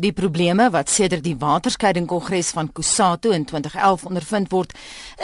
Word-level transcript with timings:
Die 0.00 0.14
probleme 0.16 0.70
wat 0.72 0.88
sedert 0.88 1.26
die 1.26 1.34
waterskeiding 1.36 2.06
kongres 2.08 2.54
van 2.56 2.70
Kusatu 2.72 3.34
in 3.36 3.42
2011 3.44 4.06
ondervind 4.08 4.48
word, 4.48 4.70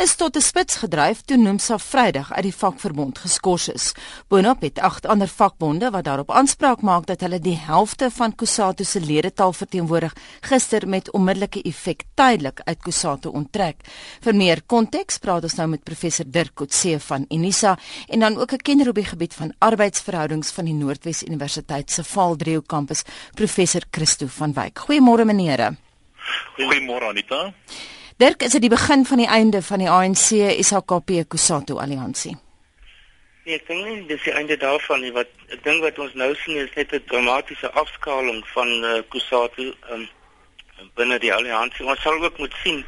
is 0.03 0.15
tot 0.21 0.37
'n 0.37 0.41
spits 0.45 0.77
gedryf 0.77 1.23
toe 1.25 1.37
Nomsa 1.37 1.79
Vrydag 1.79 2.33
uit 2.33 2.43
die 2.43 2.55
vakverbond 2.55 3.19
geskort 3.19 3.73
is. 3.73 3.95
Boonop 4.29 4.61
het 4.61 4.79
agt 4.79 5.07
ander 5.07 5.29
vakbonde 5.29 5.91
wat 5.91 6.05
daarop 6.05 6.31
aanspraak 6.31 6.83
maak 6.83 7.07
dat 7.07 7.21
hulle 7.21 7.39
die 7.39 7.57
helfte 7.57 8.11
van 8.11 8.35
Kusatu 8.35 8.85
se 8.85 9.01
ledetal 9.01 9.53
verteenwoordig, 9.53 10.15
gister 10.41 10.89
met 10.89 11.11
onmiddellike 11.11 11.63
effek 11.63 12.03
tydelik 12.15 12.61
uit 12.65 12.83
Kusatu 12.83 13.29
onttrek. 13.29 13.77
Vir 14.21 14.35
meer 14.35 14.63
konteks 14.67 15.19
praat 15.19 15.43
ons 15.43 15.55
nou 15.55 15.69
met 15.69 15.85
professor 15.85 16.27
Dirk 16.29 16.55
Kotse 16.55 17.01
van 17.01 17.25
Unisa 17.29 17.79
en 18.09 18.21
dan 18.21 18.37
ook 18.37 18.53
'n 18.53 18.63
kenner 18.63 18.89
op 18.89 18.95
die 18.95 19.05
gebied 19.05 19.35
van 19.35 19.55
arbeidsverhoudings 19.59 20.51
van 20.51 20.65
die 20.65 20.75
Noordwes 20.75 21.23
Universiteit 21.23 21.91
se 21.91 22.05
Vaaldrieho 22.05 22.61
kampus, 22.61 23.03
professor 23.35 23.83
Christo 23.91 24.27
van 24.27 24.53
Wyk. 24.53 24.66
Wyk. 24.67 24.79
Goeiemôre 24.79 25.25
meneere. 25.25 25.77
Goeiemôre 26.57 27.09
Anita. 27.09 27.53
Dirk, 28.19 28.43
is 28.43 28.53
dit 28.53 28.61
die 28.61 28.71
begin 28.73 29.05
van 29.07 29.21
die 29.23 29.29
einde 29.29 29.63
van 29.63 29.79
die 29.79 29.91
ANC 29.91 30.33
SHKP 30.65 31.27
Kusatu 31.29 31.79
alliansie? 31.79 32.35
Nee, 33.45 33.61
ek 33.61 33.67
dink 33.69 33.85
nie 33.87 34.07
dis 34.09 34.25
die 34.27 34.35
einde 34.35 34.57
daarvan 34.59 35.05
nie. 35.05 35.13
Wat 35.15 35.31
ek 35.55 35.63
dink 35.63 35.85
wat 35.85 36.01
ons 36.03 36.17
nou 36.19 36.33
sien 36.43 36.59
is 36.65 36.73
net 36.75 36.93
'n 36.93 37.05
dramatiese 37.07 37.71
afskaling 37.79 38.43
van 38.55 38.73
uh, 38.83 39.03
Kusatu 39.13 39.71
um, 39.93 40.09
binne 40.99 41.19
die 41.23 41.33
alliansie. 41.33 41.87
Ons 41.87 42.03
sal 42.03 42.19
ook 42.25 42.39
moet 42.43 42.57
sien 42.65 42.83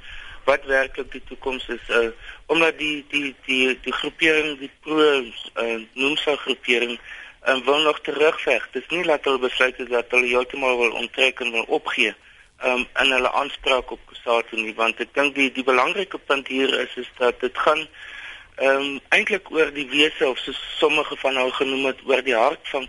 wat 0.51 0.65
werklik 0.67 1.13
die 1.13 1.23
toekoms 1.29 1.69
is 1.69 1.85
uh, 1.95 2.11
omdat 2.47 2.79
die 2.79 3.05
die 3.13 3.35
die 3.47 3.79
die 3.85 3.97
groepering 4.01 4.59
die 4.59 4.71
pro 4.81 4.99
uh, 4.99 5.79
noemsa 5.95 6.35
groepering 6.43 6.99
en 7.41 7.65
wil 7.65 7.83
nog 7.83 8.01
terugveg. 8.01 8.69
Dit 8.73 8.83
is 8.83 8.97
nie 8.97 9.05
dat 9.07 9.25
hulle 9.25 9.39
besluit 9.39 9.77
het 9.77 9.91
dat 9.91 10.11
hulle 10.11 10.27
heeltemal 10.27 10.79
wil 10.79 10.91
onttrek 10.91 11.41
en 11.41 11.53
wil 11.53 11.69
opgee 11.69 12.15
um 12.65 12.87
in 13.01 13.13
hulle 13.13 13.33
aanspraak 13.33 13.91
op 13.91 14.01
Kusatu 14.07 14.57
nie, 14.59 14.75
want 14.75 14.99
ek 15.01 15.13
dink 15.15 15.37
die 15.37 15.51
die 15.55 15.65
belangrike 15.65 16.19
punt 16.19 16.49
hier 16.51 16.73
is 16.81 16.97
is 16.99 17.11
dat 17.19 17.39
dit 17.41 17.59
gaan 17.65 17.85
um 18.69 18.99
eintlik 19.15 19.51
oor 19.55 19.71
die 19.75 19.87
wese 19.93 20.27
of 20.27 20.39
so 20.43 20.53
sommige 20.79 21.17
van 21.23 21.39
hulle 21.39 21.55
genoem 21.55 21.85
het 21.87 22.03
oor 22.07 22.23
die 22.27 22.35
hart 22.35 22.73
van 22.73 22.89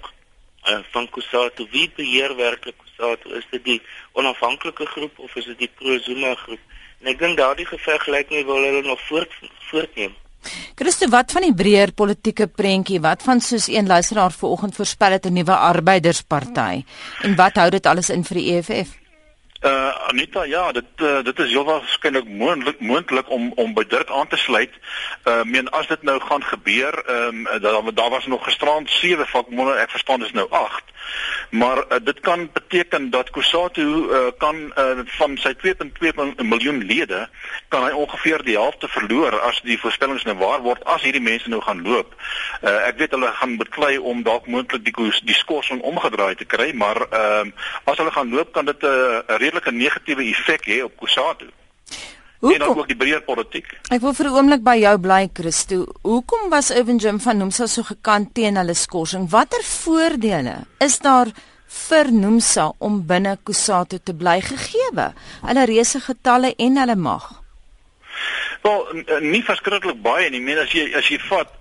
uh, 0.70 0.80
van 0.92 1.10
Kusatu. 1.10 1.68
Wie 1.72 1.92
beheer 1.96 2.36
werklik 2.36 2.78
Kusatu? 2.78 3.36
Is 3.38 3.46
dit 3.52 3.64
die 3.64 3.82
onafhanklike 4.12 4.86
groep 4.86 5.20
of 5.20 5.36
is 5.36 5.46
dit 5.46 5.68
die 5.68 5.72
pro-Zuma 5.76 6.34
groep? 6.36 6.66
En 7.00 7.14
ek 7.14 7.22
dink 7.22 7.38
daardie 7.38 7.70
geveg 7.70 8.10
lyk 8.10 8.34
nie 8.34 8.44
wil 8.50 8.66
hulle 8.66 8.82
nog 8.88 9.02
voort 9.08 9.38
voortneem. 9.70 10.18
Christo, 10.76 11.10
wat 11.12 11.32
van 11.32 11.42
die 11.42 11.54
breër 11.54 11.92
politieke 11.92 12.48
prentjie? 12.48 13.02
Wat 13.04 13.24
van 13.24 13.42
soos 13.42 13.68
een 13.68 13.88
luisteraar 13.88 14.32
vanoggend 14.32 14.76
voorspel 14.76 15.12
het 15.12 15.26
'n 15.26 15.34
nuwe 15.34 15.56
arbeidersparty? 15.56 16.84
En 17.22 17.36
wat 17.36 17.56
hou 17.56 17.70
dit 17.70 17.86
alles 17.86 18.10
in 18.10 18.24
vir 18.24 18.38
die 18.38 18.52
EFF? 18.54 19.09
Uh 19.62 20.08
Anita, 20.08 20.44
ja, 20.44 20.72
dit 20.72 20.86
uh, 20.96 21.24
dit 21.24 21.40
is 21.40 21.50
heelwat 21.52 21.82
waarskynlik 21.82 22.28
moontlik 22.28 22.80
moontlik 22.80 23.30
om 23.30 23.52
om 23.56 23.74
by 23.76 23.84
Dirk 23.84 24.10
aan 24.10 24.28
te 24.28 24.38
sluit. 24.38 24.72
Uh 25.28 25.44
meen 25.44 25.68
as 25.70 25.88
dit 25.88 26.02
nou 26.02 26.20
gaan 26.22 26.44
gebeur, 26.44 26.96
ehm 27.06 27.48
um, 27.48 27.62
daar 27.62 27.94
daar 27.94 28.10
was 28.10 28.26
nog 28.26 28.44
gisterand 28.44 28.90
7 28.90 29.28
vakbonde, 29.28 29.76
ek 29.76 29.92
verstaan 29.92 30.20
dis 30.20 30.32
nou 30.32 30.48
8. 30.50 30.84
Maar 31.50 31.78
uh, 31.78 31.98
dit 32.04 32.20
kan 32.20 32.50
beteken 32.54 33.10
dat 33.10 33.30
Kusatu 33.30 33.86
uh, 33.86 34.28
kan 34.38 34.56
uh, 34.56 35.00
van 35.06 35.38
sy 35.38 35.54
2.2 35.54 36.46
miljoen 36.46 36.84
lede 36.84 37.30
kan 37.68 37.84
hy 37.84 37.92
ongeveer 37.92 38.44
die 38.44 38.56
helfte 38.58 38.88
verloor 38.88 39.40
as 39.40 39.60
die 39.66 39.80
voorspellings 39.80 40.24
nou 40.24 40.38
waar 40.38 40.62
word 40.62 40.84
as 40.84 41.04
hierdie 41.04 41.24
mense 41.24 41.50
nou 41.50 41.62
gaan 41.62 41.82
loop. 41.82 42.16
Uh, 42.62 42.88
ek 42.88 42.98
weet 43.02 43.18
hulle 43.18 43.32
gaan 43.42 43.58
beklei 43.58 43.98
om 43.98 44.24
dalk 44.24 44.48
moontlik 44.48 44.86
die 44.88 44.96
die 45.24 45.36
skorsing 45.36 45.82
omgedraai 45.82 46.36
te 46.36 46.46
kry, 46.46 46.72
maar 46.74 47.04
ehm 47.10 47.52
uh, 47.52 47.68
as 47.90 47.98
hulle 47.98 48.14
gaan 48.14 48.30
loop 48.30 48.54
kan 48.54 48.66
dit 48.66 48.84
'n 48.84 48.88
uh, 48.88 49.38
redelike 49.50 49.72
negatiewe 49.72 50.30
effek 50.30 50.68
hê 50.70 50.84
op 50.84 50.98
Kusatu. 50.98 51.50
Hoekom? 52.40 52.62
En 52.62 52.78
ook 52.78 52.88
die 52.88 52.96
breër 52.96 53.22
politiek. 53.28 53.68
Ek 53.92 54.02
wil 54.02 54.14
vir 54.14 54.26
'n 54.28 54.36
oomblik 54.36 54.64
by 54.64 54.78
jou 54.80 54.98
bly, 54.98 55.30
Christo. 55.34 55.86
Hoekom 56.04 56.50
was 56.50 56.70
Irvin 56.70 56.98
Jim 56.98 57.20
van 57.20 57.38
Nomsa 57.38 57.68
so 57.68 57.84
gekant 57.84 58.34
teen 58.34 58.56
hulle 58.56 58.74
skorsing? 58.74 59.30
Watter 59.30 59.64
voordele 59.64 60.66
is 60.80 61.00
daar 61.00 61.28
vir 61.68 62.12
Nomsa 62.12 62.72
om 62.78 63.06
binne 63.06 63.38
Kusatu 63.44 64.00
te 64.04 64.14
bly 64.14 64.42
gegee? 64.42 65.14
Hulle 65.42 65.66
reuse 65.66 66.00
getalle 66.00 66.54
en 66.58 66.78
hulle 66.78 66.96
mag. 66.96 67.42
Wel, 68.62 68.88
nie 69.22 69.44
verskriklik 69.44 70.02
baie 70.02 70.30
nie. 70.30 70.42
Meen 70.42 70.58
as 70.58 70.72
jy 70.72 70.94
as 70.96 71.08
jy 71.08 71.20
vat 71.30 71.59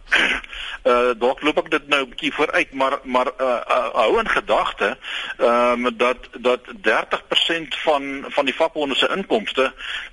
uh 0.85 1.11
dalk 1.19 1.43
loop 1.43 1.59
ek 1.59 1.71
dit 1.71 1.89
nou 1.89 2.03
'n 2.03 2.09
bietjie 2.09 2.33
vooruit 2.33 2.73
maar 2.73 2.99
maar 3.03 3.29
uh, 3.41 3.61
uh 3.77 3.89
hou 3.93 4.19
in 4.19 4.29
gedagte 4.29 4.97
ehm 5.39 5.87
um, 5.87 5.97
dat 5.97 6.29
dat 6.33 6.61
30% 6.83 7.81
van 7.85 8.25
van 8.29 8.45
die 8.45 8.55
vakbonde 8.55 8.95
se 8.95 9.09
inkomste 9.17 9.73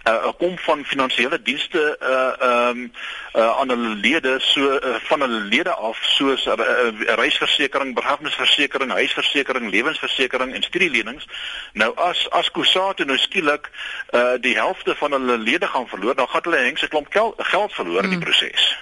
uh 0.09 0.31
kom 0.37 0.57
van 0.57 0.85
finansiële 0.85 1.41
dienste 1.41 1.97
uh 2.01 2.47
ehm 2.49 2.69
um, 2.69 2.91
uh 3.35 3.59
aan 3.59 3.69
hulle 3.69 3.95
lede 3.95 4.35
so 4.39 4.61
uh, 4.61 4.95
van 4.95 5.21
hulle 5.21 5.39
lede 5.39 5.73
af 5.73 5.97
soos 6.01 6.45
uh, 6.45 6.53
uh, 6.57 7.15
reisversekering, 7.15 7.95
begrafnisversekering, 7.95 8.91
huisversekering, 8.91 9.69
lewensversekering 9.69 10.53
en 10.53 10.63
studielenings. 10.63 11.27
Nou 11.73 11.91
as 11.95 12.29
as 12.29 12.51
Kusatu 12.51 13.05
nou 13.05 13.17
skielik 13.17 13.69
uh 14.11 14.35
die 14.39 14.55
helfte 14.55 14.95
van 14.95 15.11
hulle 15.11 15.37
lede 15.37 15.67
gaan 15.67 15.87
verloor, 15.87 16.15
dan 16.15 16.27
gaan 16.27 16.41
hulle 16.43 16.57
hengse 16.57 16.87
klomp 16.87 17.07
geld 17.37 17.73
verloor 17.73 18.03
in 18.03 18.09
die 18.09 18.17
hmm. 18.17 18.25
proses. 18.25 18.77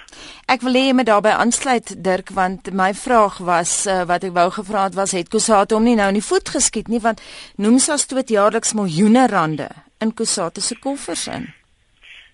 Ek 0.51 0.61
wil 0.61 0.75
hê 0.75 0.87
jy 0.89 0.95
moet 0.97 1.07
daarbey 1.07 1.31
aansluit 1.39 1.93
Dirk 2.03 2.33
want 2.35 2.67
my 2.75 2.91
vraag 2.93 3.37
was 3.47 3.85
uh, 3.87 4.03
wat 4.09 4.25
ek 4.27 4.33
wou 4.35 4.49
gevra 4.51 4.87
het 4.89 4.97
was 4.99 5.13
het 5.15 5.29
Kusatu 5.31 5.77
hom 5.77 5.85
nie 5.87 5.95
nou 5.95 6.09
in 6.11 6.19
die 6.19 6.25
voet 6.25 6.49
geskiet 6.51 6.91
nie 6.91 6.99
want 7.03 7.23
Nomsa 7.55 7.95
stoot 7.97 8.29
jaarliks 8.29 8.75
miljoene 8.75 9.23
rande 9.31 9.69
in 10.03 10.11
Kusatu 10.11 10.61
se 10.61 10.75
koffers 10.75 11.27
in. 11.31 11.47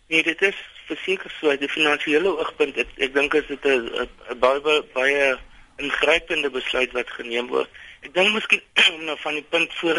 Nee, 0.09 0.24
dit 0.25 0.42
is 0.42 0.58
verseker 0.88 1.30
so 1.38 1.53
uit 1.53 1.62
die 1.62 1.69
finansiële 1.69 2.34
oogpunt 2.34 2.80
ek, 2.81 2.90
ek 2.98 3.14
dink 3.14 3.38
is 3.38 3.46
dit 3.52 3.66
'n 3.69 4.09
baie 4.42 4.81
baie 4.96 5.38
ingrypende 5.78 6.50
besluit 6.50 6.92
wat 6.98 7.09
geneem 7.19 7.48
word. 7.48 7.69
Ek 8.00 8.14
dink 8.16 8.32
miskien 8.32 8.62
om 8.96 9.04
nou 9.08 9.18
van 9.20 9.36
die 9.36 9.46
punt 9.54 9.74
voor 9.80 9.98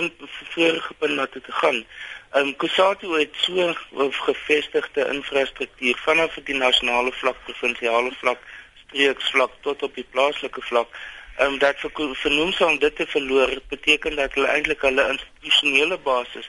voorgepunt 0.54 1.14
na 1.18 1.26
te 1.26 1.40
gaan. 1.62 1.84
Ehm 2.32 2.46
um, 2.46 2.56
Kusatu 2.56 3.10
het 3.18 3.34
so 3.44 3.68
'n 3.68 4.12
gevestigde 4.26 5.06
infrastruktuur 5.14 5.96
vanaf 6.06 6.38
die 6.44 6.54
nasionale 6.54 7.12
vlak, 7.12 7.36
provinsiale 7.44 8.12
vlak, 8.20 8.38
streeksvlak 8.84 9.52
tot 9.60 9.82
op 9.82 9.94
die 9.94 10.06
plaaslike 10.10 10.62
vlak. 10.70 10.88
Ehm 11.36 11.52
um, 11.52 11.58
dat 11.58 11.76
vir 11.80 12.16
vernoem 12.22 12.52
sou 12.52 12.70
om 12.70 12.78
dit 12.78 12.96
te 12.96 13.06
verloor 13.06 13.52
beteken 13.68 14.16
dat 14.16 14.34
hulle 14.34 14.48
eintlik 14.48 14.80
hulle 14.80 15.08
institusionele 15.08 15.98
basis 15.98 16.48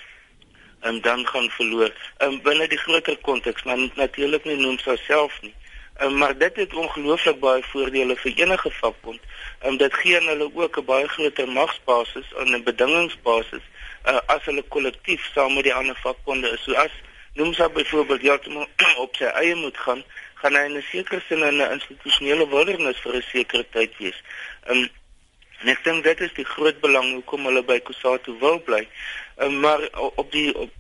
en 0.82 0.94
um, 0.94 1.02
dan 1.02 1.28
gaan 1.28 1.50
verloor. 1.50 1.92
Ehm 2.18 2.32
um, 2.32 2.42
binne 2.42 2.68
die 2.68 2.84
groter 2.86 3.18
konteks, 3.18 3.64
maar 3.64 3.78
natuurlik 3.96 4.44
nie 4.44 4.56
noem 4.56 4.78
self 4.80 5.42
nie. 5.42 5.56
Um, 6.00 6.18
maar 6.18 6.38
dit 6.38 6.56
het 6.56 6.74
ongelooflik 6.74 7.40
baie 7.40 7.64
voordele 7.64 8.16
vir 8.16 8.34
enige 8.36 8.72
vakbond. 8.72 9.20
Ehm 9.60 9.72
um, 9.72 9.78
dit 9.78 9.94
gee 9.94 10.22
hulle 10.22 10.52
ook 10.54 10.78
'n 10.78 10.86
baie 10.86 11.08
groter 11.08 11.48
magsbasis 11.48 12.34
en 12.38 12.56
'n 12.56 12.64
bedingingsbasis 12.64 13.66
uh, 14.06 14.20
as 14.26 14.44
hulle 14.46 14.64
kollektief 14.68 15.30
saam 15.34 15.54
met 15.54 15.64
die 15.64 15.74
ander 15.74 15.96
vakbonde 15.96 16.50
is. 16.50 16.64
So 16.64 16.74
as 16.74 16.92
Nomsa 17.34 17.70
byvoorbeeld 17.70 18.22
heeltemal 18.22 18.68
op 19.04 19.16
sy 19.16 19.24
eie 19.24 19.56
moet 19.56 19.78
gaan, 19.78 20.04
gaan 20.42 20.56
hy 20.56 20.66
in 20.68 20.78
'n 20.78 20.88
sekere 20.90 21.22
sin 21.28 21.44
in 21.44 21.62
'n 21.62 21.72
institusionele 21.78 22.48
wildernis 22.50 23.00
vir 23.04 23.16
'n 23.16 23.22
sekere 23.22 23.66
tyd 23.72 23.98
wees. 23.98 24.20
Um, 24.68 24.90
en 25.62 25.68
ek 25.68 25.84
dink 25.84 26.04
dit 26.04 26.20
is 26.20 26.34
die 26.34 26.46
groot 26.46 26.80
belang 26.82 27.14
hoekom 27.14 27.46
hulle 27.46 27.64
by 27.64 27.80
Kusatu 27.80 28.36
wil 28.40 28.60
bly. 28.60 28.88
Um, 29.38 29.60
maar 29.60 29.90
op 30.16 30.32
die 30.32 30.50
op 30.58 30.72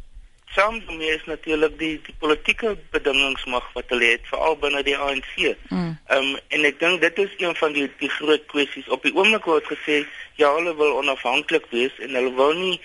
saam 0.55 0.79
daarmee 0.85 1.15
is 1.15 1.25
natuurlik 1.25 1.77
die 1.79 1.93
die 2.05 2.15
politieke 2.19 2.77
bedingingsmag 2.91 3.67
wat 3.73 3.89
hulle 3.93 4.11
het 4.13 4.27
veral 4.31 4.57
binne 4.59 4.83
die 4.83 4.97
ANC. 4.97 5.35
Mm. 5.69 5.97
Um, 6.15 6.31
en 6.47 6.65
ek 6.67 6.79
dink 6.79 7.01
dit 7.01 7.21
is 7.25 7.35
een 7.37 7.55
van 7.55 7.73
die 7.73 7.87
die 7.99 8.09
groot 8.09 8.45
kwessies. 8.53 8.87
Op 8.87 9.03
die 9.07 9.15
oomblik 9.15 9.47
word 9.47 9.67
gesê 9.71 10.01
ja, 10.35 10.53
hulle 10.55 10.75
wil 10.75 10.97
onafhanklik 11.03 11.69
wees 11.75 11.99
en 11.99 12.15
hulle 12.19 12.33
wil 12.35 12.53
nie 12.57 12.79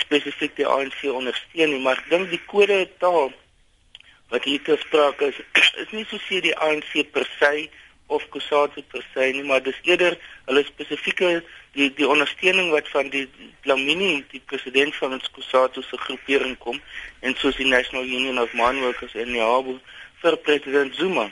spesifiek 0.00 0.56
die 0.56 0.66
ANC 0.66 1.02
ondersteun 1.10 1.74
nie, 1.74 1.82
maar 1.84 2.00
ek 2.00 2.08
dink 2.10 2.30
die 2.32 2.40
kode 2.48 2.86
taal 3.02 3.32
wat 4.32 4.46
hier 4.48 4.62
te 4.64 4.76
sprake 4.80 5.28
is, 5.30 5.40
is 5.82 5.92
nie 5.92 6.06
so 6.08 6.18
seer 6.26 6.44
die 6.46 6.56
ANC 6.56 6.94
per 7.12 7.28
se 7.38 7.68
of 8.06 8.28
Kusatu 8.30 8.82
per 8.92 9.04
se 9.12 9.32
nie, 9.32 9.42
maar 9.42 9.62
dis 9.62 9.78
eerder 9.82 10.18
hulle 10.46 10.62
spesifieke 10.64 11.42
die 11.76 11.88
die 11.98 12.08
ondersteuning 12.08 12.70
wat 12.70 12.88
van 12.88 13.10
die 13.10 13.26
Lamini, 13.64 14.24
die 14.30 14.42
president 14.46 14.94
van 14.96 15.16
ons 15.18 15.30
Kusatu 15.30 15.82
se 15.82 15.98
groepering 16.06 16.58
kom 16.58 16.80
en 17.20 17.34
soos 17.40 17.56
die 17.56 17.68
National 17.68 18.04
Union 18.04 18.38
of 18.38 18.52
Mine 18.52 18.80
Workers 18.80 19.16
die 19.18 19.42
ABU 19.42 19.78
vir 20.22 20.36
president 20.48 20.94
Zuma. 20.94 21.30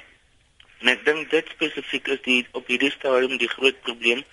En 0.82 0.90
ek 0.92 1.04
dink 1.06 1.30
dit 1.30 1.52
spesifiek 1.56 2.10
is 2.16 2.24
die 2.26 2.40
op 2.52 2.66
hierdie 2.68 2.92
stadium 2.92 3.38
die 3.40 3.52
groot 3.56 3.78
probleem 3.86 4.24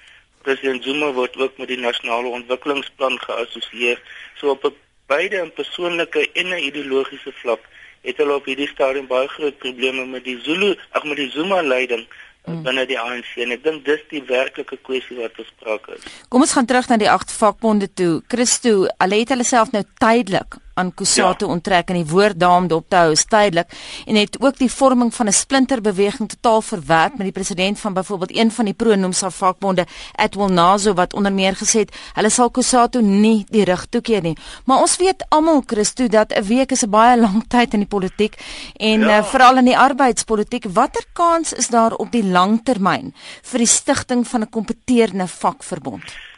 President 0.42 0.84
Zuma 0.84 1.12
word 1.14 1.38
ook 1.38 1.58
met 1.62 1.70
die 1.70 1.78
nasionale 1.78 2.28
ontwikkelingsplan 2.28 3.20
geassosieer. 3.22 4.02
So 4.40 4.50
op 4.50 4.66
'n 4.66 4.76
beide 5.08 5.38
'n 5.46 5.54
persoonlike 5.54 6.32
en 6.34 6.48
'n 6.50 6.66
ideologiese 6.70 7.32
vlak 7.42 7.62
het 8.02 8.18
hulle 8.18 8.36
op 8.36 8.46
hierdie 8.46 8.68
stadium 8.68 9.08
baie 9.08 9.28
groot 9.28 9.58
probleme 9.58 10.06
met 10.06 10.24
die 10.24 10.40
Zulu, 10.42 10.76
ag 10.92 11.04
met 11.04 11.18
die 11.18 11.30
Zuma 11.30 11.62
leiding 11.62 12.08
mm. 12.48 12.64
binne 12.66 12.86
die 12.90 13.00
ANC 13.00 13.36
en 13.44 13.56
ek 13.58 13.64
dink 13.66 13.86
dis 13.86 14.02
die 14.14 14.24
werklike 14.30 14.80
kwessie 14.88 15.20
wat 15.20 15.36
bespreek 15.38 15.92
is. 15.98 16.10
Kom 16.30 16.46
ons 16.46 16.56
gaan 16.58 16.70
terug 16.70 16.90
na 16.90 17.00
die 17.02 17.12
agt 17.12 17.34
vakbonde 17.34 17.92
toe. 17.94 18.22
Christo, 18.32 18.88
hulle 19.04 19.22
het 19.24 19.34
hulle 19.34 19.48
self 19.48 19.74
nou 19.76 19.84
tydelik 20.04 20.61
aan 20.74 20.94
Kusatu 20.94 21.46
ja. 21.46 21.52
onttrek 21.52 21.90
en 21.90 22.00
die 22.00 22.08
woord 22.08 22.40
daarom 22.40 22.68
dop 22.68 22.90
te 22.90 22.96
hou 22.96 23.16
tydelik 23.16 23.72
en 24.06 24.16
het 24.16 24.38
ook 24.42 24.58
die 24.58 24.72
vorming 24.72 25.14
van 25.14 25.28
'n 25.28 25.34
splinterbeweging 25.34 26.30
totaal 26.30 26.62
verwerp 26.62 27.18
met 27.18 27.28
die 27.28 27.32
president 27.32 27.80
van 27.80 27.94
byvoorbeeld 27.94 28.36
een 28.36 28.52
van 28.52 28.66
die 28.66 28.74
pro-Nomsa 28.74 29.30
vakbonde 29.30 29.86
Atwell 30.16 30.50
Nazo 30.50 30.94
wat 30.94 31.14
onder 31.14 31.34
meer 31.34 31.56
gesê 31.56 31.80
het 31.80 31.96
hulle 32.14 32.30
sal 32.30 32.50
Kusatu 32.50 33.02
nie 33.02 33.46
die 33.50 33.64
rug 33.64 33.86
toekeer 33.90 34.22
nie 34.22 34.38
maar 34.66 34.82
ons 34.82 34.98
weet 34.98 35.26
almal 35.30 35.64
Christo 35.66 36.08
dat 36.08 36.34
'n 36.34 36.44
week 36.44 36.72
is 36.72 36.84
'n 36.84 36.90
baie 36.90 37.20
lang 37.20 37.44
tyd 37.56 37.74
in 37.74 37.80
die 37.80 37.88
politiek 37.88 38.36
en 38.78 39.00
ja. 39.00 39.18
uh, 39.18 39.24
veral 39.24 39.58
in 39.58 39.66
die 39.66 39.78
arbeidspolitiek 39.78 40.66
watter 40.74 41.06
kans 41.14 41.54
is 41.54 41.68
daar 41.68 41.94
op 41.94 42.12
die 42.12 42.24
lang 42.24 42.64
termyn 42.64 43.14
vir 43.42 43.58
die 43.58 43.68
stigting 43.68 44.28
van 44.28 44.42
'n 44.42 44.50
kompeterende 44.50 45.28
vakverbond 45.28 46.31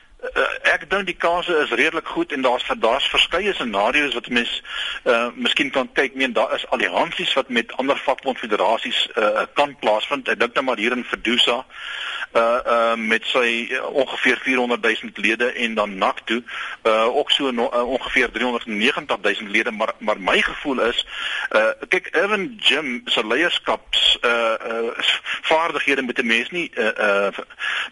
ek 0.74 0.90
dink 0.90 1.06
die 1.06 1.18
kanse 1.18 1.58
is 1.64 1.70
redelik 1.70 2.08
goed 2.08 2.32
en 2.32 2.42
daar's 2.42 2.66
daar's 2.80 3.10
verskeie 3.10 3.54
scenario's 3.54 4.14
wat 4.14 4.30
mens 4.30 4.62
uh 5.04 5.28
miskien 5.36 5.70
kan 5.70 5.90
kyk. 5.94 6.16
Meen 6.16 6.34
daar 6.34 6.54
is 6.56 6.68
alliansies 6.70 7.34
wat 7.34 7.50
met 7.50 7.74
ander 7.78 7.98
vakbondfederasies 7.98 9.10
uh 9.16 9.46
kan 9.54 9.76
plaasvind. 9.80 10.28
Ek 10.28 10.40
dink 10.40 10.54
net 10.54 10.66
maar 10.66 10.82
hier 10.82 10.92
in 10.92 11.06
Verdusa 11.06 11.66
uh 12.34 12.60
uh 12.66 12.96
met 12.98 13.26
sy 13.30 13.68
uh, 13.70 13.86
ongeveer 13.94 14.40
400 14.42 14.82
000 14.82 15.12
lede 15.14 15.52
en 15.54 15.74
dan 15.74 15.98
NACTO 15.98 16.42
uh 16.84 17.06
ook 17.16 17.32
so 17.32 17.52
no, 17.52 17.70
uh, 17.74 17.90
ongeveer 17.90 18.32
390 18.32 19.18
000 19.22 19.50
lede 19.50 19.72
maar 19.72 19.94
maar 19.98 20.20
my 20.20 20.42
gevoel 20.42 20.82
is 20.82 21.06
uh 21.52 21.70
kyk 21.88 22.10
Evan 22.16 22.56
Jim 22.58 23.02
se 23.06 23.28
leierskaps 23.28 24.18
uh 24.22 24.56
uh 24.68 24.92
vaardighede 25.42 26.02
moet 26.02 26.18
'n 26.18 26.26
mens 26.26 26.50
nie 26.50 26.72
uh, 26.76 26.86
uh 26.98 27.28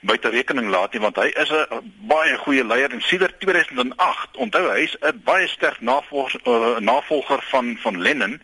buite 0.01 0.29
rekening 0.29 0.69
laat 0.69 0.91
nie 0.93 1.01
want 1.01 1.15
hy 1.15 1.29
is 1.43 1.49
'n 1.51 1.93
baie 2.09 2.30
goeie 2.37 2.65
leier 2.65 2.91
en 2.91 3.01
sedert 3.01 3.39
2008 3.39 4.37
onthou 4.37 4.63
hy 4.71 4.83
is 4.83 4.95
'n 5.01 5.21
baie 5.23 5.47
sterk 5.47 5.81
navolger 5.81 6.41
uh, 6.45 6.77
navolger 6.79 7.43
van 7.49 7.77
van 7.81 8.01
Lenin 8.01 8.41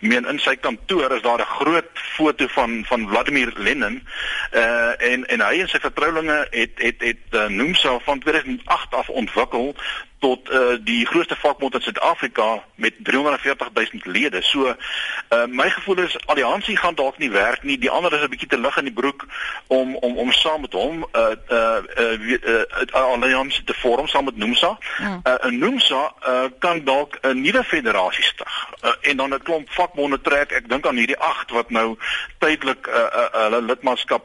meen 0.00 0.26
in 0.26 0.38
sy 0.38 0.56
kantoor 0.56 1.12
is 1.12 1.22
daar 1.22 1.40
'n 1.40 1.54
groot 1.58 1.90
foto 1.94 2.46
van 2.46 2.84
van 2.84 3.08
Vladimir 3.08 3.52
Lenin 3.56 4.06
uh 4.52 4.92
en 5.12 5.26
en 5.26 5.40
hy 5.40 5.60
en 5.60 5.68
sy 5.68 5.78
vertroulinge 5.78 6.46
het 6.50 6.72
het 6.76 7.00
het, 7.00 7.00
het 7.00 7.40
uh, 7.40 7.46
noem 7.46 7.74
self 7.74 8.04
van 8.04 8.18
2008 8.18 8.94
af 8.94 9.08
ontwikkel 9.08 9.74
tot 10.20 10.50
uh, 10.50 10.76
die 10.84 11.06
grootste 11.06 11.36
vakbond 11.36 11.74
in 11.74 11.80
Suid-Afrika 11.80 12.62
met 12.74 12.94
340 13.02 13.68
000 13.74 13.86
lede. 14.02 14.42
So 14.42 14.68
uh, 14.68 15.46
my 15.48 15.70
gevoel 15.70 15.98
is 15.98 16.26
alliansie 16.26 16.76
gaan 16.76 16.94
dalk 16.94 17.18
nie 17.18 17.30
werk 17.30 17.62
nie. 17.62 17.78
Die 17.78 17.90
ander 17.90 18.12
is 18.12 18.22
'n 18.22 18.28
bietjie 18.28 18.48
te 18.48 18.60
lig 18.60 18.76
in 18.76 18.84
die 18.84 18.92
broek 18.92 19.26
om 19.66 19.96
om 19.96 20.18
om 20.18 20.32
saam 20.32 20.60
met 20.60 20.72
hom 20.72 21.00
'n 21.00 21.06
uh, 21.12 21.36
uh, 21.50 21.82
uh, 21.98 22.20
uh, 22.20 22.64
uh, 22.94 23.04
alliansie 23.12 23.64
te 23.64 23.74
vorm 23.74 24.06
saam 24.06 24.24
met 24.24 24.36
Nomsa. 24.36 24.78
Ja. 24.98 25.20
Uh, 25.24 25.50
'n 25.50 25.58
Nomsa 25.58 26.12
uh, 26.28 26.44
kan 26.58 26.84
dalk 26.84 27.18
'n 27.20 27.40
nuwe 27.40 27.64
federasie 27.64 28.24
stig. 28.24 28.68
Uh, 28.84 28.90
en 29.00 29.16
dan 29.16 29.34
'n 29.34 29.42
klomp 29.42 29.70
vakbonde 29.70 30.20
trek. 30.20 30.52
Ek 30.52 30.68
dink 30.68 30.86
aan 30.86 30.96
hierdie 30.96 31.18
8 31.18 31.50
wat 31.50 31.70
nou 31.70 31.96
tydelik 32.38 32.86
hulle 32.86 33.56
uh, 33.56 33.62
uh, 33.62 33.66
lidmaatskap 33.66 34.24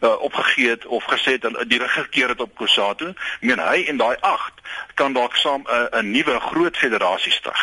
uh, 0.00 0.20
opgegee 0.20 0.68
het 0.68 0.86
of 0.86 1.04
gesê 1.04 1.38
het 1.38 1.68
die 1.68 1.78
regering 1.78 2.28
het 2.28 2.40
op 2.40 2.56
Kusatu. 2.56 3.14
Meen 3.40 3.58
hy 3.58 3.84
en 3.88 3.96
daai 3.96 4.16
8 4.20 4.52
kan 4.94 5.12
dalk 5.12 5.36
saam 5.36 5.62
'n 5.62 5.96
uh, 5.96 6.00
nuwe 6.02 6.40
groot 6.40 6.76
federasie 6.76 7.32
stig. 7.32 7.62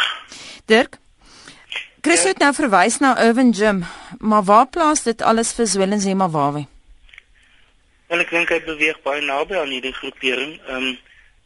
Dirk 0.66 0.98
Chris 2.02 2.24
het 2.24 2.38
nou 2.40 2.54
verwys 2.56 2.98
na 3.04 3.18
Irvin 3.20 3.50
Jim, 3.50 3.84
maar 4.18 4.44
waar 4.44 4.68
plaas 4.68 5.04
dit 5.04 5.22
alles 5.22 5.52
vir 5.54 5.68
Zwellens 5.68 6.06
en 6.06 6.18
Mawawe? 6.18 6.62
Wel 8.08 8.24
ek 8.24 8.32
dink 8.32 8.50
hy 8.50 8.60
beweeg 8.64 9.02
baie 9.04 9.20
naby 9.22 9.58
aan 9.60 9.74
hierdie 9.74 9.94
groepering, 9.94 10.54
ehm 10.68 10.88
um, 10.88 10.98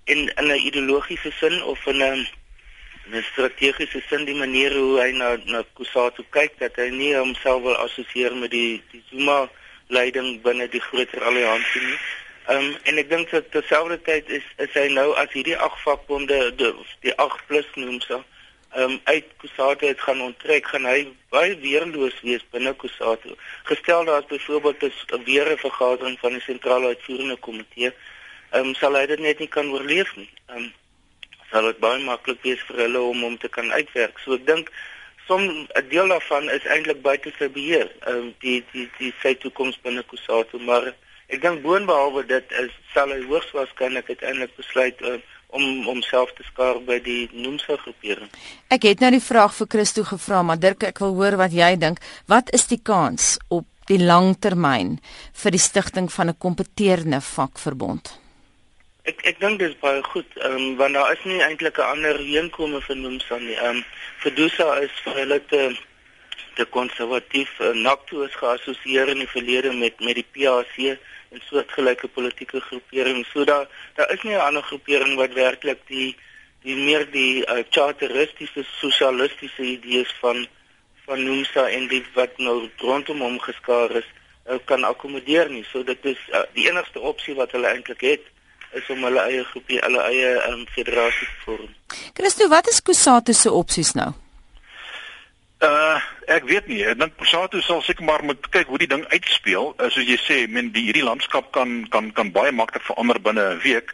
in 0.06 0.30
in 0.36 0.52
'n 0.52 0.66
ideologiese 0.68 1.32
sin 1.40 1.64
of 1.64 1.86
in 1.86 2.04
'n 2.04 2.28
'n 3.12 3.24
strategiese 3.32 4.02
sin 4.10 4.26
die 4.26 4.36
manier 4.36 4.78
hoe 4.78 5.02
hy 5.02 5.12
na 5.12 5.36
na 5.46 5.64
Kusatu 5.74 6.24
kyk 6.30 6.60
dat 6.60 6.76
hy 6.76 6.90
nie 6.90 7.16
homself 7.16 7.64
wil 7.64 7.76
assosieer 7.76 8.36
met 8.36 8.52
die 8.52 8.84
die 8.92 9.04
Zuma 9.10 9.50
leiding 9.94 10.42
binne 10.42 10.68
die 10.74 10.84
groter 10.90 11.24
alliansie 11.30 11.82
nie. 11.88 11.98
Ehm 12.48 12.68
um, 12.68 12.78
en 12.90 13.00
ek 13.00 13.10
dink 13.10 13.30
dat 13.32 13.52
terselfdertyd 13.52 14.30
is 14.40 14.46
is 14.66 14.74
hy 14.76 14.88
nou 14.92 15.10
as 15.22 15.32
hierdie 15.32 15.58
ag 15.68 15.76
vakbonde 15.86 16.40
die, 16.60 16.72
die 17.06 17.16
8 17.26 17.46
plus 17.48 17.70
noem 17.80 18.02
so 18.04 18.24
ehm 18.74 18.92
um, 18.92 19.00
uit 19.04 19.26
Kusatu 19.38 19.86
het 19.86 20.02
gaan 20.02 20.22
onttrek, 20.22 20.68
gaan 20.68 20.86
hy 20.90 21.06
baie 21.30 21.54
weerloos 21.62 22.16
wees 22.26 22.44
binne 22.52 22.74
Kusatu. 22.74 23.36
Gestel 23.70 24.06
daar 24.06 24.24
is 24.24 24.32
byvoorbeeld 24.32 24.84
'n 24.84 25.24
weer 25.24 25.52
'n 25.52 25.58
vergadering 25.58 26.20
van 26.20 26.32
die 26.34 26.42
sentrale 26.42 26.88
uitvoerende 26.88 27.38
komitee, 27.38 27.94
ehm 28.52 28.68
um, 28.68 28.74
sal 28.76 28.98
hy 28.98 29.06
dit 29.06 29.20
net 29.20 29.40
nie 29.40 29.48
kan 29.48 29.70
oorleef 29.72 30.16
nie. 30.16 30.30
Ehm 30.48 30.58
um, 30.58 30.74
sal 31.52 31.70
dit 31.70 31.80
baie 31.80 32.02
maklik 32.02 32.42
wees 32.42 32.62
vir 32.68 32.78
hulle 32.86 33.00
om 33.00 33.22
hom 33.22 33.38
te 33.38 33.50
kan 33.50 33.72
uitwerk. 33.72 34.20
So 34.20 34.34
ek 34.34 34.46
dink 34.46 34.72
som 35.28 35.42
'n 35.42 35.88
deel 35.90 36.08
daarvan 36.08 36.50
is 36.50 36.66
eintlik 36.66 37.02
buite 37.02 37.32
sy 37.38 37.50
beheer. 37.50 37.92
Ehm 38.08 38.18
um, 38.18 38.34
die 38.40 38.64
die 38.72 38.90
die 38.98 39.14
sy 39.22 39.36
toekoms 39.36 39.80
binne 39.82 40.04
Kusatu, 40.04 40.60
maar 40.60 40.94
ek 41.28 41.42
dink 41.42 41.62
boonbehalwe 41.62 42.26
dit 42.26 42.52
is 42.52 42.72
sal 42.94 43.10
hy 43.10 43.22
hoogs 43.28 43.52
waarskynlik 43.52 44.10
uiteindelik 44.10 44.56
besluit 44.56 45.02
uh, 45.02 45.18
om 45.54 45.84
homself 45.84 46.34
te 46.34 46.44
skaar 46.44 46.80
by 46.86 47.00
die 47.04 47.30
Nomsa 47.34 47.78
groepering. 47.78 48.30
Ek 48.74 48.88
het 48.90 49.00
nou 49.00 49.12
die 49.12 49.22
vraag 49.22 49.54
vir 49.54 49.68
Christo 49.70 50.04
gevra, 50.04 50.42
maar 50.42 50.60
Dirk, 50.60 50.84
ek 50.84 51.00
wil 51.00 51.14
hoor 51.20 51.38
wat 51.38 51.54
jy 51.54 51.76
dink. 51.78 52.02
Wat 52.28 52.50
is 52.54 52.68
die 52.68 52.82
kans 52.82 53.38
op 53.50 53.68
die 53.88 54.00
langtermyn 54.02 54.98
vir 55.44 55.52
die 55.52 55.62
stigting 55.62 56.12
van 56.12 56.30
'n 56.30 56.38
kompeterende 56.38 57.22
vakverbond? 57.22 58.23
Ek 59.12 59.18
ek 59.30 59.40
dink 59.44 59.58
dit 59.60 59.68
is 59.68 59.80
baie 59.82 60.00
goed, 60.04 60.36
ehm 60.40 60.54
um, 60.58 60.76
want 60.80 60.96
daar 60.96 61.10
is 61.14 61.24
nie 61.30 61.42
eintlik 61.46 61.80
'n 61.80 61.88
ander 61.94 62.20
heenkome 62.28 62.80
vir 62.86 62.96
Nomsa 62.96 63.38
nie. 63.40 63.56
Ehm 63.56 63.80
um, 63.80 63.82
Fedusa 64.24 64.68
is 64.86 64.94
vir 65.06 65.18
hulle 65.22 65.40
te 65.50 65.60
te 66.60 66.66
konservatief. 66.76 67.52
Uh, 67.60 67.74
NACTO 67.88 68.22
is 68.28 68.38
geassosieer 68.42 69.12
in 69.14 69.20
die 69.24 69.28
verlede 69.34 69.74
met 69.82 70.00
met 70.00 70.16
die 70.22 70.26
PAC 70.36 70.78
en 71.34 71.44
soortgelyke 71.50 72.08
politieke 72.08 72.62
groeperinge. 72.70 73.26
So 73.34 73.44
daar 73.44 73.68
daar 74.00 74.14
is 74.16 74.24
nie 74.24 74.36
'n 74.38 74.46
ander 74.48 74.64
groepering 74.70 75.16
wat 75.20 75.36
werklik 75.44 75.82
die 75.92 76.16
die 76.64 76.76
meer 76.76 77.04
die 77.12 77.44
uh, 77.44 77.60
charteristiese 77.70 78.64
sosialistiese 78.80 79.64
idees 79.64 80.14
van 80.22 80.48
van 81.06 81.24
Nomsa 81.24 81.68
en 81.68 81.88
die 81.88 82.06
wat 82.14 82.38
nou 82.38 82.70
rondom 82.78 83.20
hom 83.20 83.40
geskaar 83.40 83.92
is, 83.92 84.08
uh, 84.48 84.64
kan 84.66 84.84
akkommodeer 84.84 85.50
nie. 85.50 85.66
So 85.72 85.84
dit 85.84 86.06
is 86.06 86.22
uh, 86.32 86.48
die 86.54 86.70
enigste 86.70 87.00
opsie 87.00 87.36
wat 87.36 87.52
hulle 87.52 87.68
eintlik 87.68 88.08
het 88.14 88.33
is 88.74 88.90
om 88.90 89.04
hulle 89.06 89.24
eie 89.30 89.44
groepie, 89.52 89.80
hulle 89.84 90.04
eie 90.10 90.34
um, 90.50 90.66
federasie 90.76 91.28
te 91.28 91.46
vorm. 91.46 91.72
Christo, 92.18 92.50
wat 92.52 92.70
is 92.72 92.82
Kusatu 92.82 93.34
se 93.38 93.52
opsies 93.52 93.94
nou? 93.98 94.12
Ek 96.34 96.48
weet 96.50 96.68
nie. 96.68 96.82
Ek 96.88 96.98
dink 96.98 97.14
Posato 97.20 97.60
sal 97.62 97.82
seker 97.86 98.06
maar 98.08 98.24
moet 98.26 98.48
kyk 98.54 98.72
hoe 98.72 98.80
die 98.82 98.90
ding 98.90 99.04
uitspeel. 99.12 99.74
Uh, 99.78 99.90
soos 99.94 100.08
jy 100.08 100.18
sê, 100.18 100.38
men 100.50 100.72
die 100.74 100.88
hierdie 100.88 101.06
landskap 101.06 101.52
kan 101.54 101.84
kan 101.94 102.10
kan 102.18 102.32
baie 102.34 102.52
maklik 102.56 102.86
verander 102.88 103.20
binne 103.22 103.44
'n 103.54 103.60
week. 103.62 103.94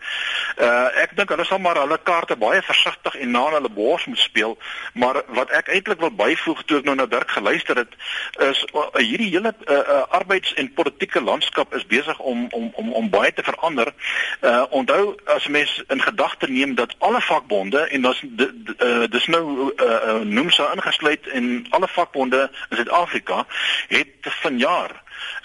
Uh 0.55 0.88
ek 1.03 1.15
dink 1.17 1.34
hulle 1.34 1.46
sal 1.46 1.60
maar 1.60 1.79
hulle 1.81 1.98
kaarte 2.10 2.38
baie 2.39 2.62
versigtig 2.63 3.15
en 3.19 3.31
na 3.31 3.43
hulle 3.55 3.72
bors 3.75 4.05
moet 4.05 4.22
speel. 4.24 4.58
Maar 4.93 5.24
wat 5.36 5.51
ek 5.51 5.67
eintlik 5.67 6.00
wil 6.00 6.13
byvoeg 6.15 6.63
toe 6.63 6.79
ek 6.79 6.88
nou 6.88 6.96
na 6.96 7.08
Dirk 7.10 7.31
geluister 7.31 7.75
het, 7.75 7.93
is 8.39 8.63
uh, 8.74 8.88
hierdie 8.96 9.31
hele 9.36 9.53
uh, 9.67 9.75
uh 9.75 10.05
arbeids- 10.19 10.53
en 10.55 10.74
politieke 10.74 11.22
landskap 11.22 11.75
is 11.75 11.86
besig 11.86 12.19
om 12.19 12.48
om 12.51 12.72
om 12.75 12.93
om 12.93 13.10
baie 13.10 13.34
te 13.34 13.43
verander. 13.43 13.93
Uh 14.41 14.63
onthou 14.69 15.15
as 15.25 15.48
mens 15.48 15.84
in 15.88 16.01
gedagte 16.01 16.48
neem 16.48 16.75
dat 16.75 16.96
alle 17.00 17.22
vakbonde 17.22 17.79
en 17.79 18.01
dis 18.01 18.24
uh, 18.24 19.03
dis 19.10 19.27
nou 19.27 19.74
uh, 19.75 20.00
uh 20.08 20.22
noem 20.24 20.50
so 20.50 20.72
ingesluit 20.72 21.27
en 21.27 21.65
alle 21.69 21.88
vakbonde 21.88 22.28
in 22.38 22.75
Suid-Afrika 22.75 23.45
het 23.88 24.07
vanjaar 24.21 24.91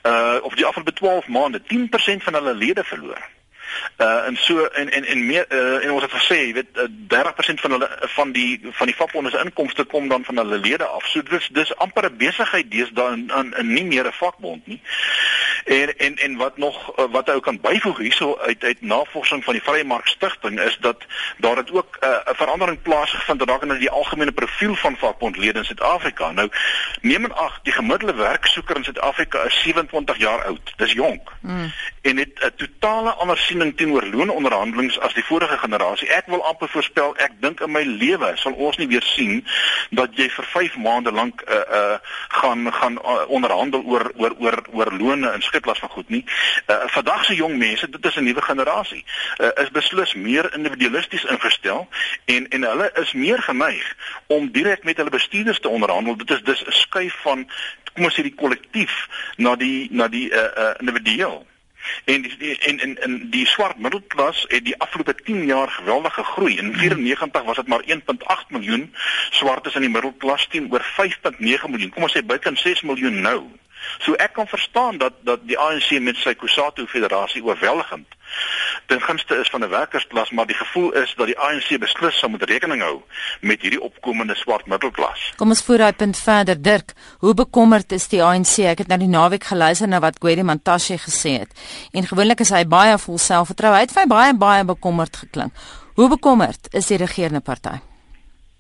uh 0.03 0.37
of 0.43 0.55
die 0.55 0.67
afgelope 0.67 0.93
12 0.93 1.27
maande 1.27 1.61
10% 1.61 2.23
van 2.23 2.35
hulle 2.35 2.55
lede 2.55 2.85
verloor. 2.85 3.23
Uh 3.99 4.27
en 4.27 4.37
so 4.37 4.65
en 4.65 4.91
en 4.91 5.05
en 5.05 5.27
meer 5.27 5.47
uh, 5.49 5.85
en 5.85 5.91
ons 5.91 6.03
het 6.03 6.13
gesê, 6.13 6.37
jy 6.47 6.53
weet 6.53 6.79
uh, 6.79 6.89
30% 7.15 7.63
van 7.65 7.71
hulle 7.71 7.89
van 8.17 8.33
die 8.33 8.61
van 8.71 8.87
die 8.87 8.97
vakbonde 8.97 9.31
se 9.31 9.43
inkomste 9.45 9.85
kom 9.85 10.09
dan 10.09 10.25
van 10.25 10.37
hulle 10.37 10.59
lede 10.59 10.87
af. 10.87 11.07
So 11.07 11.23
dis 11.23 11.49
dis 11.53 11.77
amper 11.77 12.11
'n 12.11 12.17
besigheid 12.17 12.71
deesdae 12.71 13.13
in, 13.13 13.31
in 13.39 13.55
in 13.59 13.73
nie 13.73 13.85
meer 13.85 14.07
'n 14.07 14.13
vakbond 14.13 14.67
nie. 14.67 14.81
En 15.65 15.97
en 15.97 16.17
en 16.17 16.37
wat 16.37 16.57
nog 16.57 16.99
uh, 16.99 17.05
wat 17.11 17.29
ou 17.29 17.41
kan 17.41 17.61
byvoeg 17.61 17.99
hierso 17.99 18.39
uit 18.39 18.65
uit 18.65 18.81
navorsing 18.81 19.45
van 19.45 19.53
die 19.53 19.63
Vrye 19.63 19.85
Mark 19.85 20.07
Stichting 20.07 20.61
is 20.61 20.77
dat 20.81 21.05
daar 21.37 21.57
het 21.57 21.73
ook 21.73 21.97
'n 22.01 22.05
uh, 22.07 22.19
verandering 22.25 22.83
plaasgevind 22.83 23.47
dalk 23.47 23.63
in 23.63 23.79
die 23.79 23.91
algemene 23.91 24.33
profiel 24.33 24.75
van 24.75 24.97
vakbondlede 24.97 25.59
in 25.59 25.65
Suid-Afrika. 25.65 26.31
Nou 26.31 26.49
neem 27.01 27.25
in 27.25 27.35
ag 27.35 27.61
die 27.63 27.73
gemiddelde 27.73 28.15
werksoeker 28.15 28.77
in 28.77 28.85
Suid-Afrika 28.85 29.43
is 29.43 29.63
27 29.63 30.17
jaar 30.17 30.45
oud. 30.45 30.73
Dis 30.77 30.93
jonk. 30.93 31.33
Mm. 31.41 31.73
En 32.03 32.17
het 32.17 32.41
'n 32.41 32.53
totale 32.57 33.11
ander 33.11 33.39
sien 33.39 33.55
ondersteuning 33.55 33.77
teenoor 33.77 34.05
loononderhandelings 34.17 34.99
as 35.01 35.15
die 35.15 35.25
vorige 35.25 35.59
generasie. 35.59 36.09
Ek 36.09 36.27
wil 36.27 36.43
amper 36.45 36.69
voorspel, 36.69 37.15
ek 37.23 37.37
dink 37.41 37.61
in 37.61 37.73
my 37.73 37.83
lewe 37.83 38.33
sal 38.41 38.53
ons 38.53 38.77
nie 38.77 38.89
weer 38.91 39.03
sien 39.03 39.45
dat 39.95 40.15
jy 40.19 40.29
vir 40.31 40.49
5 40.53 40.77
maande 40.77 41.13
lank 41.13 41.43
uh 41.47 41.63
uh 41.79 41.99
gaan 42.29 42.73
gaan 42.73 42.99
uh, 42.99 43.25
onderhandel 43.29 43.83
oor 43.87 44.11
oor 44.17 44.35
oor 44.39 44.59
oor 44.73 44.93
lone 44.93 45.31
en 45.31 45.43
skitlas 45.55 45.79
van 45.79 45.89
goed 45.89 46.09
nie. 46.09 46.25
Uh 46.67 46.83
vandag 46.97 47.25
se 47.25 47.35
jong 47.35 47.57
mense, 47.57 47.91
dit 47.91 48.07
is 48.07 48.17
'n 48.17 48.25
nuwe 48.25 48.43
generasie, 48.43 49.05
uh, 49.39 49.49
is 49.63 49.71
beslis 49.71 50.15
meer 50.15 50.55
individualisties 50.55 51.25
ingestel 51.25 51.89
en 52.25 52.49
en 52.49 52.63
hulle 52.63 52.91
is 53.03 53.13
meer 53.13 53.43
geneig 53.43 53.97
om 54.27 54.51
direk 54.51 54.85
met 54.85 54.97
hulle 54.97 55.11
bestuurders 55.11 55.61
te 55.61 55.69
onderhandel. 55.69 56.17
Dit 56.17 56.31
is 56.31 56.43
dus 56.43 56.65
'n 56.67 56.71
skuif 56.71 57.15
van 57.23 57.49
kom 57.95 58.05
ons 58.05 58.15
sê 58.19 58.23
die 58.23 58.35
kollektief 58.35 59.09
na 59.37 59.57
die 59.57 59.89
na 59.91 60.09
die 60.09 60.31
uh 60.31 60.49
uh 60.57 60.75
individueel. 60.79 61.47
En 62.05 62.23
die 62.23 62.59
en 62.59 62.81
en 62.81 63.03
en 63.03 63.31
die 63.31 63.47
swart 63.47 63.79
middelklas 63.79 64.45
het 64.49 64.65
die 64.65 64.79
afgelope 64.79 65.15
10 65.15 65.45
jaar 65.47 65.69
geweldig 65.69 66.15
gegroei. 66.15 66.57
In 66.57 66.75
94 66.77 67.43
was 67.43 67.57
dit 67.57 67.67
maar 67.67 67.85
1.8 67.87 68.49
miljoen 68.49 68.95
swartes 69.31 69.75
in 69.75 69.81
die 69.81 69.91
middelklas 69.91 70.47
teenoor 70.47 70.85
5.9 71.01 71.71
miljoen. 71.71 71.91
Kom 71.91 72.03
ons 72.03 72.17
sê 72.17 72.25
buite 72.25 72.51
6 72.55 72.83
miljoen 72.83 73.21
nou. 73.21 73.51
So 73.99 74.15
ek 74.15 74.33
kan 74.33 74.47
verstaan 74.47 74.99
dat 74.99 75.13
dat 75.23 75.47
die 75.49 75.59
ANC 75.59 75.91
met 76.01 76.17
sy 76.17 76.35
Kusatu 76.35 76.87
federasie 76.87 77.45
oorweldigend 77.45 78.07
ten 78.87 79.01
gunste 79.01 79.37
is 79.41 79.49
van 79.49 79.65
'n 79.65 79.69
werkersklas, 79.69 80.31
maar 80.31 80.47
die 80.47 80.57
gevoel 80.57 80.93
is 80.93 81.15
dat 81.17 81.27
die 81.27 81.39
ANC 81.39 81.79
beslis 81.79 82.19
sou 82.19 82.31
moet 82.31 82.43
rekening 82.43 82.83
hou 82.83 83.03
met 83.41 83.63
hierdie 83.63 83.81
opkomende 83.81 84.35
swart 84.35 84.67
middelklas. 84.67 85.33
Kom 85.37 85.49
ons 85.49 85.63
voer 85.63 85.79
daai 85.79 85.93
punt 85.93 86.17
verder, 86.17 86.63
Dirk. 86.63 86.93
Hoe 87.19 87.35
bekommerd 87.35 87.93
is 87.93 88.09
die 88.09 88.23
ANC? 88.23 88.59
Ek 88.59 88.79
het 88.79 88.87
nou 88.87 88.99
die 88.99 89.09
naweek 89.09 89.45
geluister 89.45 89.89
na 89.89 90.01
wat 90.01 90.19
Gwedi 90.19 90.43
Mantashe 90.43 90.99
gesê 90.99 91.39
het. 91.39 91.51
En 91.93 92.07
gewoonlik 92.07 92.41
is 92.41 92.51
hy 92.51 92.65
baie 92.67 92.99
vol 92.99 93.19
selfvertroue. 93.19 93.75
Hy 93.75 93.81
het 93.81 93.93
vir 93.93 94.07
baie 94.07 94.35
baie 94.35 94.65
bekommerd 94.65 95.17
geklink. 95.17 95.53
Hoe 95.95 96.09
bekommerd 96.09 96.69
is 96.75 96.87
die 96.87 96.97
regerende 96.97 97.41
party? 97.41 97.94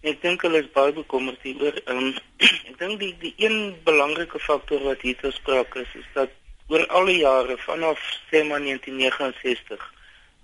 Ek 0.04 0.20
dink 0.22 0.42
hulle 0.44 0.60
is 0.60 0.70
baie 0.76 0.92
bekommerd 0.92 1.40
hieroor. 1.42 1.76
Um, 1.88 2.12
ek 2.70 2.78
dink 2.78 3.00
die 3.00 3.14
die 3.22 3.34
een 3.40 3.74
belangrike 3.88 4.38
faktor 4.38 4.84
wat 4.84 5.04
hier 5.06 5.16
te 5.20 5.32
sprake 5.32 5.84
is, 5.84 5.94
is 6.00 6.08
dat 6.14 6.30
oor 6.68 6.86
al 6.98 7.08
die 7.08 7.20
jare 7.22 7.56
vanaf 7.64 8.00
sê 8.30 8.42
maar 8.48 8.60
1969 8.64 9.80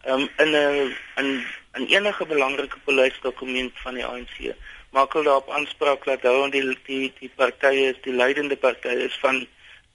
um, 0.07 0.29
in 0.45 0.50
'n 0.57 0.97
in 1.21 1.31
in 1.79 1.87
enige 1.87 2.26
belangrike 2.26 2.79
beleidsdokument 2.85 3.73
van 3.85 3.95
die 3.95 4.05
ANC 4.05 4.55
maak 4.90 5.12
hulle 5.12 5.25
daarop 5.25 5.50
aanspraak 5.50 6.05
dat 6.05 6.23
hulle 6.23 6.50
die 6.50 6.76
die 6.87 7.12
die 7.19 7.33
partye 7.37 7.90
is 7.93 8.00
die 8.07 8.17
leidende 8.23 8.57
partye 8.57 8.97
is 9.09 9.19
van 9.25 9.47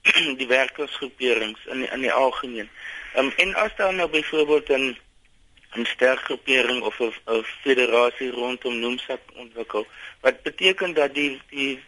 die 0.40 0.48
werkersgroeperings 0.48 1.66
in 1.66 1.90
in 1.90 2.06
die 2.06 2.12
algemeen. 2.12 2.70
Um, 3.16 3.32
en 3.36 3.54
as 3.54 3.74
daar 3.76 3.94
nou 3.94 4.08
byvoorbeeld 4.08 4.68
'n 4.68 4.96
'n 5.74 5.84
sterk 5.84 6.20
groepering 6.28 6.82
of 6.82 7.00
'n 7.00 7.44
federasie 7.62 8.30
rondom 8.30 8.78
Nomsa 8.78 9.18
ontwikkel, 9.34 9.86
wat 10.20 10.42
beteken 10.42 10.94
dat 10.94 11.14
die 11.14 11.40
die 11.48 11.80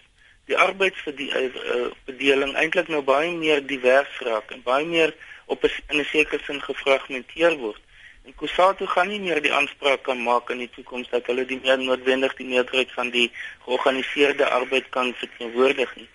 die 0.48 0.56
arbeidsverdeling 0.56 2.54
eintlik 2.56 2.88
nou 2.88 3.02
baie 3.02 3.32
meer 3.32 3.66
divers 3.66 4.14
raak 4.28 4.50
en 4.50 4.62
baie 4.62 4.86
meer 4.86 5.14
op 5.46 5.64
'n 5.64 5.70
in 5.88 6.00
'n 6.00 6.04
sekere 6.04 6.42
sin 6.44 6.62
gefragmenteer 6.62 7.56
word. 7.56 7.80
En 8.24 8.34
Kusatu 8.34 8.86
gaan 8.86 9.08
nie 9.08 9.20
meer 9.20 9.40
die 9.42 9.52
aanspraak 9.52 10.02
kan 10.02 10.22
maak 10.22 10.50
in 10.50 10.58
die 10.58 10.70
toekoms 10.76 11.08
dat 11.08 11.26
hulle 11.26 11.44
die 11.44 11.60
meer 11.62 11.78
noodwendig 11.78 12.34
die 12.40 12.46
meerderheid 12.46 12.92
van 12.92 13.10
die 13.10 13.30
georganiseerde 13.64 14.48
arbeid 14.48 14.88
kan 14.88 15.14
verteenwoordig 15.14 15.96
nie. 15.96 16.08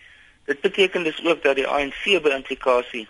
Dit 0.46 0.62
beteken 0.62 1.04
dus 1.04 1.24
ook 1.26 1.44
dat 1.44 1.56
die 1.56 1.68
ANC 1.68 2.04
by 2.22 2.36
implikasie 2.36 3.08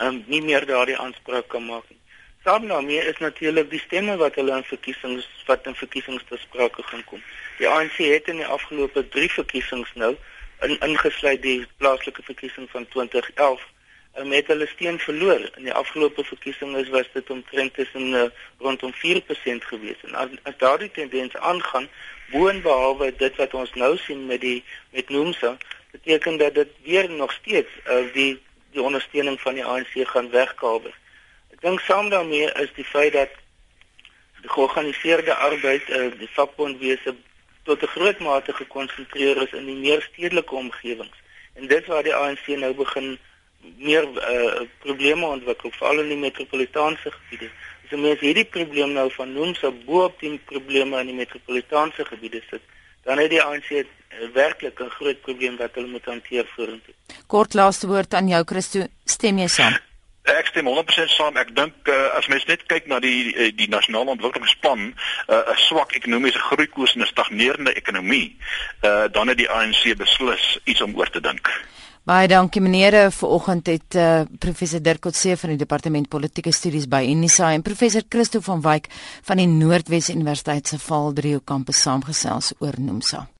um, 0.00 0.24
nie 0.26 0.42
meer 0.42 0.66
daardie 0.66 0.98
aanspraak 0.98 1.48
kan 1.48 1.64
maak 1.66 1.88
nie. 1.88 2.01
Saam 2.44 2.66
daarmee 2.68 3.04
is 3.06 3.18
natuurlik 3.18 3.70
die 3.70 3.78
stemme 3.78 4.16
wat 4.16 4.34
hulle 4.34 4.56
in 4.56 4.64
verkiesings 4.64 5.26
wat 5.46 5.66
in 5.66 5.74
verkiesings 5.74 6.22
te 6.28 6.36
sprake 6.36 6.82
gaan 6.82 7.04
kom. 7.04 7.20
Die 7.58 7.68
ANC 7.68 7.96
het 7.96 8.30
in 8.32 8.40
die 8.42 8.46
afgelope 8.46 9.08
3 9.08 9.28
verkiesings 9.30 9.92
nou 9.94 10.16
in 10.66 10.74
ingesluit 10.78 11.42
die 11.42 11.66
plaaslike 11.76 12.22
verkiesing 12.22 12.66
van 12.70 12.88
2011 12.88 13.62
en 14.12 14.28
met 14.28 14.50
hulle 14.50 14.66
steen 14.66 14.98
verloor. 14.98 15.44
In 15.56 15.68
die 15.68 15.72
afgelope 15.72 16.24
verkiesings 16.24 16.88
was 16.88 17.12
dit 17.12 17.30
omtrent 17.30 17.74
tussen 17.74 18.08
uh, 18.12 18.24
rondom 18.58 18.94
4% 19.04 19.68
gewees. 19.70 20.02
En 20.02 20.14
as, 20.14 20.34
as 20.42 20.58
daardie 20.58 20.90
tendens 20.90 21.36
aangaan, 21.36 21.86
boonbehalwe 22.32 23.12
dit 23.22 23.36
wat 23.36 23.54
ons 23.54 23.74
nou 23.74 23.92
sien 24.02 24.26
met 24.26 24.40
die 24.40 24.64
met 24.90 25.14
Nomsa, 25.14 25.56
beteken 25.94 26.42
dat 26.42 26.54
dit 26.54 26.74
weer 26.82 27.10
nog 27.10 27.32
steeds 27.32 27.70
uh, 27.86 28.02
die 28.12 28.40
die 28.72 28.82
ondersteuning 28.82 29.40
van 29.40 29.54
die 29.54 29.64
ANC 29.64 29.94
gaan 30.08 30.30
wegkabel. 30.30 30.90
Dink 31.62 31.80
saam 31.80 32.08
daarmee 32.10 32.52
is 32.52 32.70
die 32.74 32.84
feit 32.84 33.12
dat 33.12 33.30
die 34.42 34.50
georganiseerde 34.50 35.34
arbeid, 35.34 35.88
uh, 35.88 36.08
die 36.18 36.30
vakbondwese 36.34 37.14
tot 37.62 37.82
'n 37.82 37.92
groot 37.94 38.18
mate 38.18 38.52
gekonsentreer 38.52 39.42
is 39.42 39.52
in 39.52 39.66
die 39.66 39.80
meer 39.84 40.02
stedelike 40.02 40.54
omgewings. 40.54 41.18
En 41.54 41.66
dit 41.66 41.86
waar 41.86 42.02
die 42.02 42.14
ANC 42.14 42.46
nou 42.46 42.74
begin 42.74 43.18
meer 43.76 44.08
uh, 44.08 44.66
probleme 44.78 45.26
ontwikkel, 45.26 45.70
veral 45.70 46.00
in 46.00 46.08
die 46.08 46.22
metropolitaanse 46.24 47.10
gebiede. 47.10 47.50
As 47.84 47.98
mens 47.98 48.20
hierdie 48.20 48.44
probleem 48.44 48.92
nou 48.92 49.06
van 49.12 49.32
noem 49.32 49.54
so 49.54 49.72
bo 49.86 50.04
op 50.04 50.20
die 50.20 50.40
probleme 50.50 51.00
in 51.00 51.06
die 51.06 51.20
metropolitaanse 51.20 52.04
gebiede 52.04 52.42
sit, 52.50 52.62
dan 53.04 53.18
het 53.18 53.30
die 53.30 53.42
ANC 53.42 53.70
uh, 53.70 53.86
werklik 54.34 54.80
'n 54.80 54.90
groot 54.98 55.20
probleem 55.20 55.56
wat 55.56 55.74
hulle 55.74 55.94
moet 55.94 56.04
hanteer 56.04 56.46
vorentoe. 56.56 56.94
Kort 57.26 57.54
laaste 57.54 57.86
woord 57.86 58.14
aan 58.14 58.28
jou 58.28 58.44
Christo, 58.44 58.86
stem 59.04 59.38
jy 59.38 59.46
saam? 59.48 59.91
Ek 60.22 60.46
stem 60.46 60.68
100% 60.70 61.10
saam. 61.10 61.36
Ek 61.36 61.50
dink 61.56 61.88
uh, 61.90 62.14
as 62.14 62.28
mens 62.30 62.44
net 62.46 62.62
kyk 62.70 62.86
na 62.86 63.00
die 63.02 63.32
die, 63.32 63.50
die 63.58 63.68
nasionale 63.70 64.14
ontwikkelingsplan, 64.14 64.92
eh, 64.92 65.34
'n 65.34 65.50
uh, 65.50 65.56
swak 65.58 65.96
ekonomiese 65.98 66.38
groeikoers 66.38 66.94
en 66.94 67.02
'n 67.02 67.10
stagnerende 67.10 67.74
ekonomie, 67.74 68.38
uh, 68.82 69.10
dan 69.10 69.28
het 69.28 69.38
die 69.38 69.50
ANC 69.50 69.96
beslis 69.98 70.58
iets 70.64 70.80
om 70.80 70.94
oor 70.96 71.10
te 71.10 71.20
dink. 71.20 71.50
Baie 72.02 72.28
dankie 72.28 72.62
meneere. 72.62 73.10
Vanoggend 73.10 73.66
het 73.66 73.94
uh, 73.94 74.22
professor 74.38 74.82
Dirk 74.82 75.00
Coetzee 75.00 75.36
van 75.36 75.48
die 75.50 75.58
departement 75.58 76.08
politieke 76.08 76.52
studies 76.52 76.86
by 76.86 77.02
Unisa 77.06 77.52
en 77.52 77.62
professor 77.62 78.02
Christo 78.08 78.40
van 78.40 78.62
Wyk 78.62 78.88
van 79.22 79.36
die 79.36 79.46
Noordwes 79.46 80.10
Universiteit 80.10 80.66
se 80.66 80.78
Vaal 80.78 81.12
3 81.12 81.40
kampus 81.44 81.82
saamgesels 81.82 82.54
oor 82.58 82.74
Nomsa. 82.78 83.32